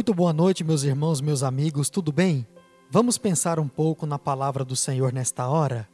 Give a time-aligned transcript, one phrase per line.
[0.00, 2.46] Muito boa noite, meus irmãos, meus amigos, tudo bem?
[2.90, 5.86] Vamos pensar um pouco na palavra do Senhor nesta hora?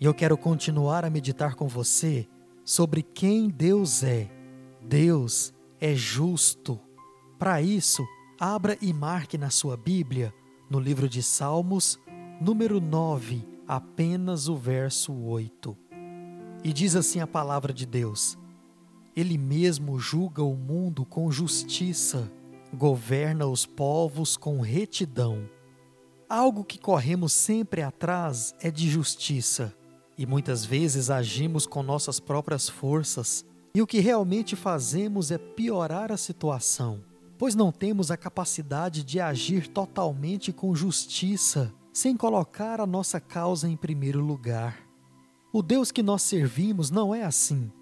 [0.00, 2.26] E eu quero continuar a meditar com você
[2.64, 4.28] sobre quem Deus é.
[4.82, 6.80] Deus é justo.
[7.38, 8.04] Para isso,
[8.40, 10.34] abra e marque na sua Bíblia,
[10.68, 11.96] no livro de Salmos,
[12.40, 15.78] número 9, apenas o verso 8.
[16.64, 18.36] E diz assim a palavra de Deus:
[19.14, 22.28] Ele mesmo julga o mundo com justiça
[22.74, 25.48] governa os povos com retidão.
[26.28, 29.74] Algo que corremos sempre atrás é de justiça,
[30.16, 36.12] e muitas vezes agimos com nossas próprias forças, e o que realmente fazemos é piorar
[36.12, 37.00] a situação,
[37.38, 43.68] pois não temos a capacidade de agir totalmente com justiça, sem colocar a nossa causa
[43.68, 44.78] em primeiro lugar.
[45.52, 47.72] O Deus que nós servimos não é assim.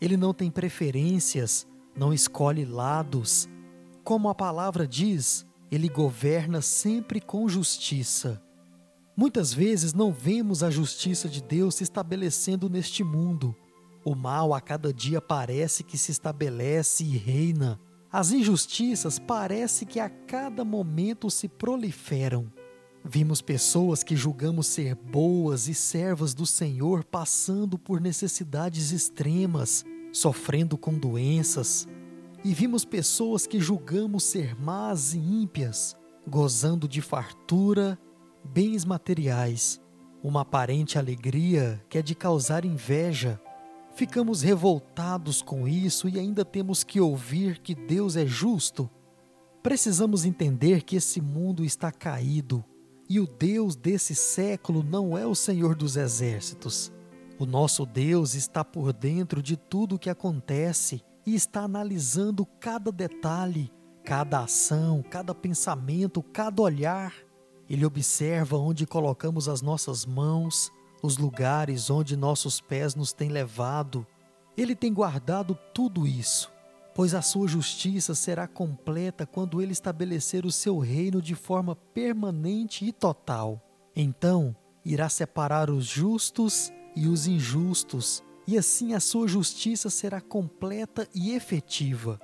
[0.00, 1.66] Ele não tem preferências,
[1.96, 3.48] não escolhe lados,
[4.04, 8.40] como a palavra diz, ele governa sempre com justiça.
[9.16, 13.56] Muitas vezes não vemos a justiça de Deus se estabelecendo neste mundo.
[14.04, 17.80] O mal a cada dia parece que se estabelece e reina.
[18.12, 22.52] As injustiças parece que a cada momento se proliferam.
[23.02, 30.76] Vimos pessoas que julgamos ser boas e servas do Senhor passando por necessidades extremas, sofrendo
[30.76, 31.88] com doenças,
[32.44, 35.96] e vimos pessoas que julgamos ser más e ímpias,
[36.28, 37.98] gozando de fartura,
[38.44, 39.80] bens materiais,
[40.22, 43.40] uma aparente alegria que é de causar inveja.
[43.94, 48.90] Ficamos revoltados com isso e ainda temos que ouvir que Deus é justo.
[49.62, 52.62] Precisamos entender que esse mundo está caído
[53.08, 56.92] e o Deus desse século não é o Senhor dos exércitos.
[57.38, 62.92] O nosso Deus está por dentro de tudo o que acontece e está analisando cada
[62.92, 63.72] detalhe,
[64.04, 67.14] cada ação, cada pensamento, cada olhar.
[67.68, 70.70] Ele observa onde colocamos as nossas mãos,
[71.02, 74.06] os lugares onde nossos pés nos têm levado.
[74.56, 76.52] Ele tem guardado tudo isso,
[76.94, 82.84] pois a sua justiça será completa quando ele estabelecer o seu reino de forma permanente
[82.84, 83.60] e total.
[83.96, 84.54] Então,
[84.84, 91.32] irá separar os justos e os injustos, e assim a sua justiça será completa e
[91.32, 92.20] efetiva.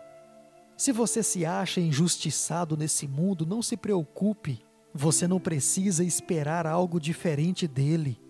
[0.76, 4.60] Se você se acha injustiçado nesse mundo, não se preocupe,
[4.94, 8.20] você não precisa esperar algo diferente dele.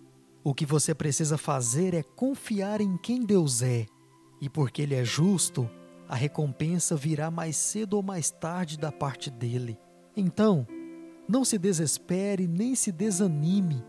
[0.43, 3.85] O que você precisa fazer é confiar em quem Deus é,
[4.41, 5.69] e porque Ele é justo,
[6.07, 9.77] a recompensa virá mais cedo ou mais tarde da parte dele.
[10.15, 10.67] Então,
[11.29, 13.81] não se desespere nem se desanime.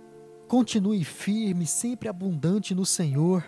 [0.46, 3.42] Continue firme, sempre abundante no Senhor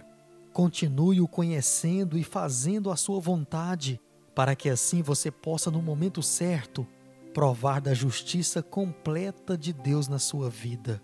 [0.54, 4.00] Continue o conhecendo e fazendo a sua vontade,
[4.36, 6.86] para que assim você possa, no momento certo,
[7.34, 11.02] provar da justiça completa de Deus na sua vida.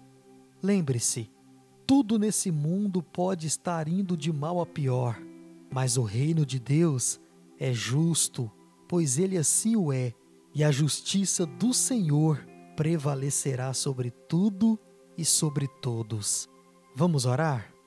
[0.63, 1.29] Lembre-se,
[1.85, 5.21] tudo nesse mundo pode estar indo de mal a pior,
[5.69, 7.21] mas o reino de Deus
[7.59, 8.49] é justo,
[8.89, 10.15] pois ele assim o é,
[10.55, 12.47] e a justiça do Senhor
[12.77, 14.79] prevalecerá sobre tudo
[15.19, 16.49] e sobre todos.
[16.95, 17.80] Vamos orar?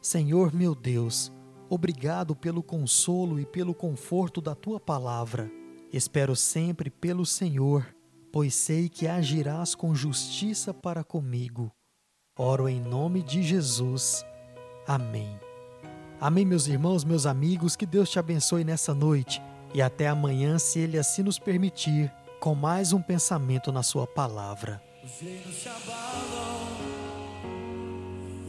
[0.00, 1.30] Senhor meu Deus,
[1.68, 5.50] obrigado pelo consolo e pelo conforto da tua palavra.
[5.92, 7.86] Espero sempre pelo Senhor,
[8.32, 11.70] pois sei que agirás com justiça para comigo.
[12.38, 14.24] Oro em nome de Jesus.
[14.86, 15.38] Amém.
[16.18, 19.42] Amém, meus irmãos, meus amigos, que Deus te abençoe nessa noite
[19.74, 24.82] e até amanhã, se Ele assim nos permitir, com mais um pensamento na Sua palavra.